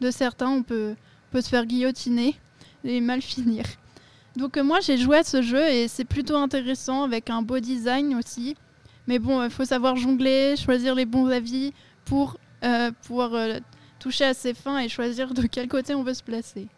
[0.00, 0.94] de certains, on peut,
[1.30, 2.34] peut se faire guillotiner
[2.84, 3.64] et mal finir.
[4.36, 7.58] Donc euh, moi j'ai joué à ce jeu et c'est plutôt intéressant avec un beau
[7.58, 8.56] design aussi.
[9.06, 11.72] Mais bon, il faut savoir jongler, choisir les bons avis
[12.04, 13.58] pour euh, pouvoir euh,
[13.98, 16.68] toucher à ses fins et choisir de quel côté on veut se placer.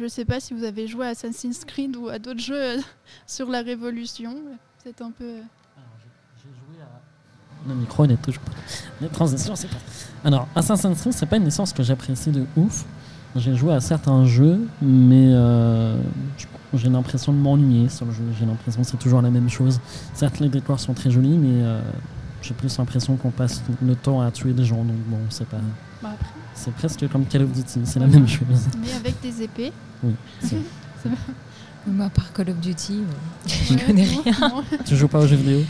[0.00, 2.78] Je sais pas si vous avez joué à Assassin's Creed ou à d'autres jeux euh,
[3.26, 4.34] sur la Révolution.
[4.82, 5.24] C'est un peu.
[5.24, 5.40] euh,
[7.68, 8.52] Le micro n'est toujours pas.
[9.02, 9.76] Les transitions, c'est pas.
[10.24, 12.86] Alors, Assassin's Creed, c'est pas une licence que j'apprécie de ouf.
[13.36, 16.00] J'ai joué à certains jeux, mais euh,
[16.74, 18.24] j'ai l'impression de m'ennuyer sur le jeu.
[18.38, 19.80] J'ai l'impression que c'est toujours la même chose.
[20.14, 21.80] Certes, les décors sont très jolis, mais euh,
[22.42, 24.82] j'ai plus l'impression qu'on passe le temps à tuer des gens.
[24.82, 25.58] Donc bon, c'est pas.
[26.02, 26.39] bah, après.
[26.62, 28.68] C'est presque comme Call of Duty, c'est la même chose.
[28.82, 29.72] Mais avec des épées.
[30.02, 30.14] Oui.
[31.86, 34.34] Moi, par Call of Duty, euh, je Ouais, connais non, rien.
[34.40, 34.62] non.
[34.84, 35.60] tu joues pas aux jeux vidéo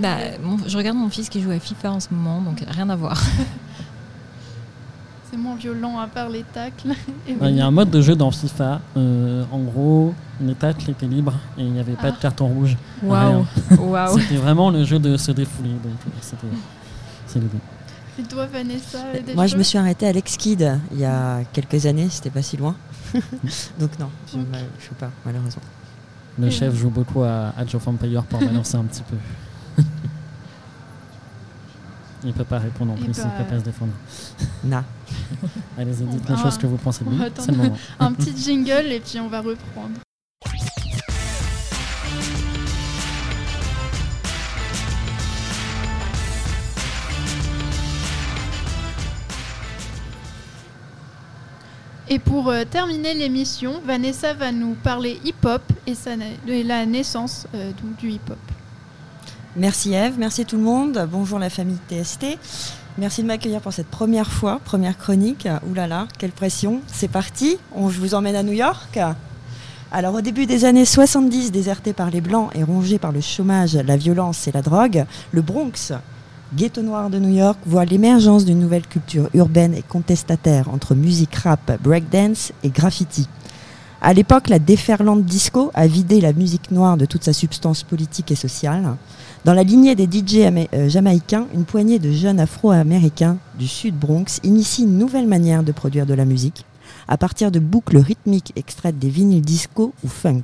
[0.00, 2.88] bah, mon- je regarde mon fils qui joue à FIFA en ce moment, donc rien
[2.90, 3.22] à voir.
[5.30, 6.88] C'est moins violent à part les tacles.
[7.28, 8.80] Il y a un mode de jeu dans FIFA.
[8.96, 12.22] euh, en gros, les tacles étaient libres et il n'y avait pas de Ah.
[12.22, 12.76] carton rouge.
[13.02, 13.46] Waouh,
[13.78, 14.18] waouh.
[14.18, 15.70] C'était vraiment le jeu de se défouler.
[15.70, 16.46] Euh, c'était.
[17.26, 17.58] C'est l'idée.
[18.18, 21.04] Et toi, Vanessa euh, des Moi, je me suis arrêtée à Alex Kidd il y
[21.04, 22.76] a quelques années, c'était pas si loin.
[23.78, 24.48] Donc non, je ne Ok.
[24.88, 25.62] joue pas, malheureusement.
[26.38, 29.16] Le chef joue beaucoup à Age of Empire pour balancer un petit peu.
[32.24, 33.92] il peut pas répondre en plus, il bah, peut pas se défendre.
[34.64, 34.84] Na.
[35.78, 37.18] Allez-y, dites les choses que vous pensez de on lui.
[37.18, 37.58] va C'est le attendre.
[37.64, 37.76] moment.
[38.00, 39.98] Un petit jingle et puis on va reprendre.
[52.08, 55.94] Et pour euh, terminer l'émission, Vanessa va nous parler hip-hop et,
[56.62, 58.36] la naissance euh, du hip-hop.
[59.56, 61.08] Merci Eve, merci tout le monde.
[61.10, 62.26] Bonjour la famille TST.
[62.98, 65.48] Merci de m'accueillir pour cette première fois, première chronique.
[65.66, 66.82] Ouh là là, quelle pression.
[66.88, 68.98] C'est parti, on, je vous emmène à New York.
[69.90, 73.76] Alors au début des années 70, déserté par les Blancs et rongé par le chômage,
[73.76, 75.92] la violence et la drogue, le Bronx,
[76.56, 81.34] ghetto noir de New York, voit l'émergence d'une nouvelle culture urbaine et contestataire entre musique
[81.34, 83.28] rap, breakdance et graffiti.
[84.00, 88.30] À l'époque, la déferlante disco a vidé la musique noire de toute sa substance politique
[88.30, 88.96] et sociale.
[89.44, 94.40] Dans la lignée des DJ euh, jamaïcains, une poignée de jeunes afro-américains du sud Bronx
[94.42, 96.64] initie une nouvelle manière de produire de la musique
[97.08, 100.42] à partir de boucles rythmiques extraites des vinyles disco ou funk.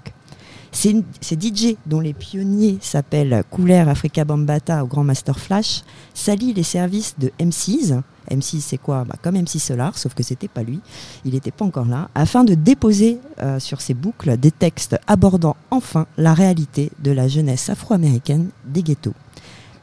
[0.72, 1.02] Ces,
[1.32, 5.82] DJ, dont les pionniers s'appellent Cooler, Africa Bambata ou Grand Master Flash,
[6.14, 8.00] s'allient les services de MCs.
[8.30, 9.04] MCs, c'est quoi?
[9.04, 10.80] Bah, Comme MC Solar, sauf que c'était pas lui,
[11.24, 15.56] il n'était pas encore là, afin de déposer euh, sur ces boucles des textes abordant
[15.70, 19.14] enfin la réalité de la jeunesse afro-américaine des ghettos.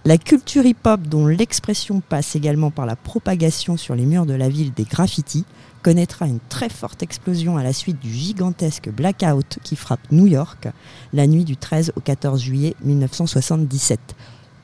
[0.05, 4.47] La culture hip-hop, dont l'expression passe également par la propagation sur les murs de la
[4.47, 5.43] ville des graffitis,
[5.87, 10.67] connaîtra une très forte explosion à la suite du gigantesque blackout qui frappe New York
[11.13, 13.97] la nuit du 13 au 14 juillet 1977.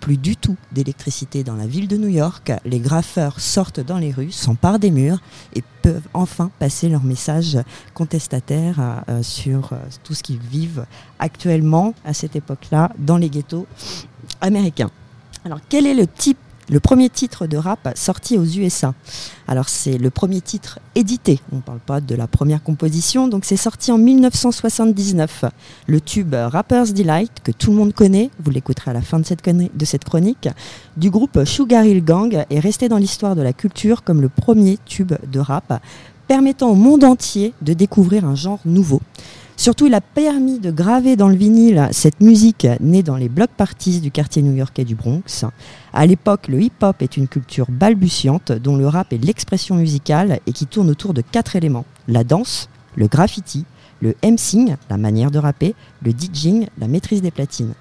[0.01, 4.11] Plus du tout d'électricité dans la ville de New York, les graffeurs sortent dans les
[4.11, 5.21] rues, s'emparent des murs
[5.55, 7.57] et peuvent enfin passer leur message
[7.93, 10.85] contestataire euh, sur euh, tout ce qu'ils vivent
[11.19, 13.65] actuellement à cette époque-là dans les ghettos
[14.41, 14.91] américains.
[15.45, 16.37] Alors quel est le type
[16.69, 18.93] le premier titre de rap sorti aux USA.
[19.47, 23.45] Alors c'est le premier titre édité, on ne parle pas de la première composition, donc
[23.45, 25.45] c'est sorti en 1979.
[25.87, 29.25] Le tube Rapper's Delight, que tout le monde connaît, vous l'écouterez à la fin de
[29.25, 30.49] cette, chronique,
[30.97, 34.77] du groupe Sugar Hill Gang est resté dans l'histoire de la culture comme le premier
[34.85, 35.81] tube de rap,
[36.27, 39.01] permettant au monde entier de découvrir un genre nouveau.
[39.55, 43.51] Surtout, il a permis de graver dans le vinyle cette musique née dans les block
[43.55, 45.45] parties du quartier new-yorkais du Bronx.
[45.93, 50.51] À l'époque, le hip-hop est une culture balbutiante dont le rap est l'expression musicale et
[50.51, 53.65] qui tourne autour de quatre éléments la danse, le graffiti,
[54.01, 57.73] le MCing, la manière de rapper, le DJing, la maîtrise des platines.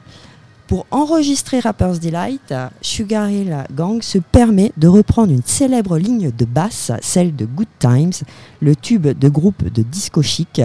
[0.68, 6.44] Pour enregistrer Rapper's Delight, Sugar Hill Gang se permet de reprendre une célèbre ligne de
[6.44, 8.12] basse, celle de Good Times,
[8.60, 10.62] le tube de groupe de disco chic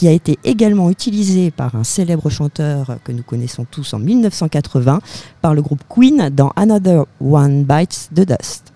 [0.00, 4.98] qui a été également utilisé par un célèbre chanteur que nous connaissons tous en 1980
[5.42, 8.72] par le groupe Queen dans Another One Bites the Dust.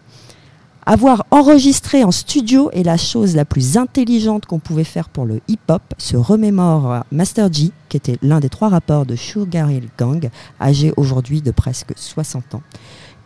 [0.84, 5.40] Avoir enregistré en studio est la chose la plus intelligente qu'on pouvait faire pour le
[5.48, 10.28] hip-hop, se remémore Master G, qui était l'un des trois rappeurs de Sugar Hill Gang,
[10.60, 12.62] âgé aujourd'hui de presque 60 ans.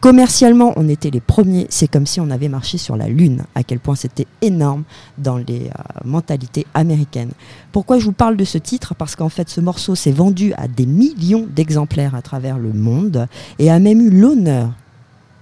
[0.01, 1.67] Commercialement, on était les premiers.
[1.71, 4.85] C'est comme si on avait marché sur la Lune, à quel point c'était énorme
[5.19, 7.33] dans les euh, mentalités américaines.
[7.73, 8.95] Pourquoi je vous parle de ce titre?
[8.95, 13.27] Parce qu'en fait, ce morceau s'est vendu à des millions d'exemplaires à travers le monde
[13.59, 14.71] et a même eu l'honneur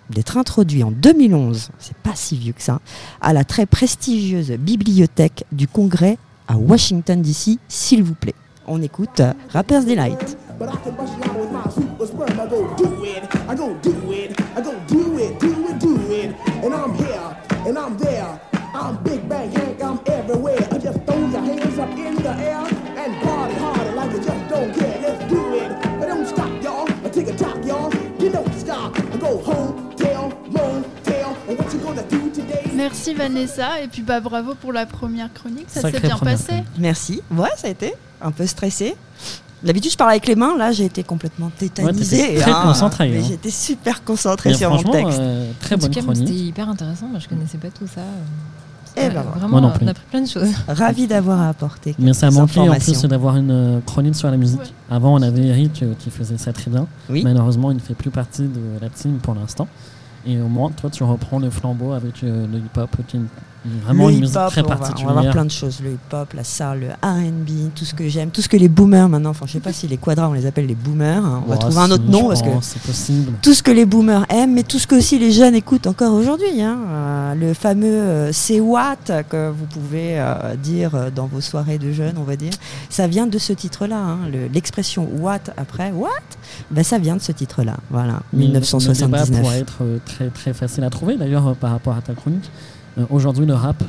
[0.09, 2.81] d'être introduit en 2011, c'est pas si vieux que ça,
[3.21, 6.17] à la très prestigieuse bibliothèque du Congrès
[6.49, 8.35] à Washington DC, s'il vous plaît.
[8.69, 9.21] On écoute
[9.53, 10.37] Rapper's Delight.
[33.07, 36.65] Merci Vanessa et puis bah bravo pour la première chronique, ça s'est bien passé.
[36.79, 37.21] Merci.
[37.31, 38.97] Ouais, ça a été un peu stressé.
[39.63, 40.57] D'habitude, je parle avec les mains.
[40.57, 42.35] Là, j'ai été complètement tétanisée.
[42.37, 42.63] très hein.
[42.65, 43.17] concentré.
[43.17, 43.23] Hein.
[43.27, 45.19] J'étais super concentré sur mon texte.
[45.19, 46.29] Euh, très bonne chronique.
[46.29, 47.07] C'était hyper intéressant.
[47.07, 48.03] Moi, je connaissais pas tout ça.
[48.97, 50.49] Eh ben, vraiment, on a appris plein de choses.
[50.69, 51.95] Ravi d'avoir apporté.
[51.99, 54.75] Mais ça a manqué en plus d'avoir une euh, chronique sur la musique.
[54.91, 56.87] Avant, on avait Eric euh, qui faisait ça très bien.
[57.09, 59.69] Malheureusement, il ne fait plus partie de la team pour l'instant.
[60.27, 62.91] Et au moins, toi, tu reprends le flambeau avec le hip-hop,
[63.85, 65.11] Vraiment une musique très particulière.
[65.11, 68.09] On va, avoir plein de choses, le hip-hop, la soul, le R&B, tout ce que
[68.09, 70.33] j'aime, tout ce que les boomers maintenant, enfin je sais pas si les quadras on
[70.33, 71.43] les appelle les boomers, hein.
[71.47, 73.33] on va trouver un autre nom parce que c'est possible.
[73.43, 76.13] Tout ce que les boomers aiment, mais tout ce que aussi les jeunes écoutent encore
[76.15, 76.63] aujourd'hui.
[76.63, 76.79] Hein.
[76.89, 78.97] Euh, le fameux euh, c'est what
[79.29, 82.53] que vous pouvez euh, dire dans vos soirées de jeunes, on va dire,
[82.89, 83.97] ça vient de ce titre-là.
[83.99, 84.19] Hein.
[84.53, 86.11] L'expression what après what,
[86.71, 87.77] ben, ça vient de ce titre-là.
[87.91, 89.31] Voilà, 1979.
[89.31, 92.51] Le pourrait être très très facile à trouver d'ailleurs par rapport à ta chronique.
[92.99, 93.83] Euh, aujourd'hui, le rap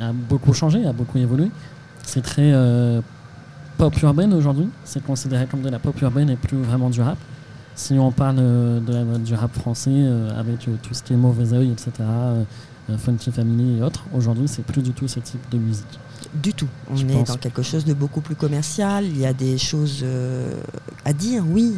[0.00, 1.50] a beaucoup changé, a beaucoup évolué.
[2.02, 3.00] C'est très euh,
[3.78, 4.68] pop urbaine aujourd'hui.
[4.84, 7.18] C'est considéré comme de la pop urbaine et plus vraiment du rap.
[7.74, 10.06] Si on parle euh, du rap français
[10.38, 11.92] avec tout ce qui est mauvais oeil, etc.,
[12.98, 14.04] Funky Family et autres.
[14.14, 15.98] Aujourd'hui, c'est plus du tout ce type de musique.
[16.32, 16.68] Du tout.
[16.88, 19.04] On est dans quelque chose de beaucoup plus commercial.
[19.04, 20.06] Il y a des choses
[21.04, 21.74] à dire, oui.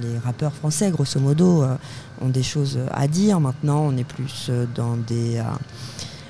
[0.00, 1.64] les rappeurs français, grosso modo,
[2.20, 3.40] ont des choses à dire.
[3.40, 5.42] Maintenant, on est plus dans des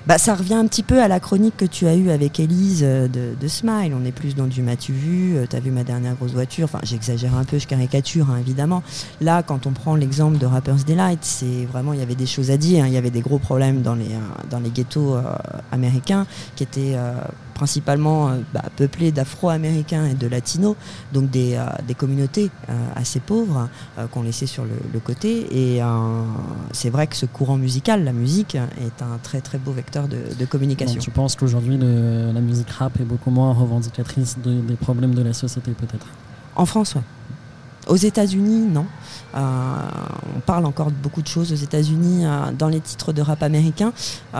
[0.06, 2.82] bah, ça revient un petit peu à la chronique que tu as eue avec Elise
[2.82, 3.94] euh, de, Smile.
[3.98, 6.64] On est plus dans du m'as-tu vu, euh, t'as vu ma dernière grosse voiture.
[6.64, 8.82] Enfin, j'exagère un peu, je caricature hein, évidemment.
[9.20, 12.50] Là, quand on prend l'exemple de Rapper's Delight, c'est vraiment, il y avait des choses
[12.50, 12.84] à dire.
[12.84, 12.88] Hein.
[12.88, 15.16] Il y avait des gros problèmes dans les, euh, dans les ghettos
[15.72, 16.96] américains qui étaient
[17.54, 20.76] principalement euh, bah, peuplé d'Afro-Américains et de Latinos,
[21.12, 23.68] donc des, euh, des communautés euh, assez pauvres
[24.10, 25.46] qu'on laissait sur le, côté.
[25.50, 25.80] Et
[26.72, 30.44] c'est vrai que ce courant musical, la musique, est un très très beau vecteur de,
[30.46, 31.00] communication.
[31.00, 35.72] tu penses qu'aujourd'hui la musique rap est beaucoup moins revendicatrice des problèmes de la société
[35.72, 36.06] peut-être?
[36.56, 37.02] En France, oui.
[37.86, 38.86] Aux États-Unis, non.
[39.34, 39.38] Euh,
[40.36, 43.42] on parle encore de beaucoup de choses aux États-Unis euh, dans les titres de rap
[43.42, 43.92] américains,
[44.34, 44.38] euh,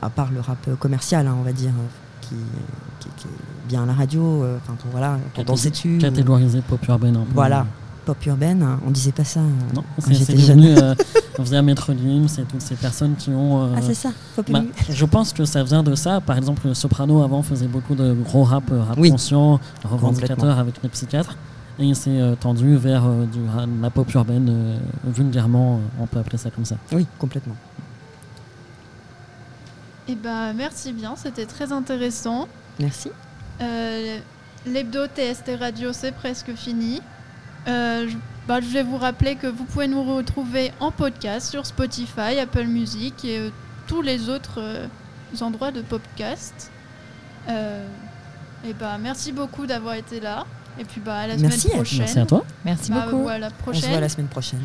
[0.00, 1.72] à part le rap commercial, hein, on va dire,
[2.20, 4.44] qui, est bien à la radio.
[4.56, 5.98] Enfin, voilà, on dansait dessus.
[5.98, 7.16] Catégorisé pop urbaine.
[7.16, 7.34] Un peu.
[7.34, 7.66] Voilà
[8.04, 9.38] pop urbaine, on disait pas ça.
[9.76, 10.74] Non, c'est devenu.
[11.38, 13.72] on faisait Maître Gims et toutes ces personnes qui ont.
[13.76, 16.20] ah, c'est ça, pop bah, Je pense que ça vient de ça.
[16.20, 20.88] Par exemple, le Soprano avant faisait beaucoup de gros rap, rap conscient, revendicateur avec les
[20.88, 21.36] psychiatres
[21.78, 23.40] et il s'est euh, tendu vers euh, du,
[23.80, 24.78] la pop urbaine, euh,
[25.10, 26.76] vulgairement, on peut appeler ça comme ça.
[26.92, 27.56] Oui, complètement.
[30.08, 32.48] Eh ben, merci bien, c'était très intéressant.
[32.78, 33.10] Merci.
[34.66, 37.00] L'hebdo TST Radio, c'est presque fini.
[37.66, 42.38] Je, bah, je, vais vous rappeler que vous pouvez nous retrouver en podcast sur Spotify,
[42.40, 43.50] Apple Music et
[43.86, 44.88] tous les autres
[45.40, 46.70] endroits de podcast.
[47.48, 50.44] et bah, merci beaucoup d'avoir été là.
[50.78, 51.98] Et puis bah, à la semaine prochaine.
[51.98, 52.44] Merci à toi.
[52.64, 53.28] Merci bah, beaucoup.
[53.28, 53.82] la prochaine.
[53.82, 54.60] On se voit la semaine prochaine.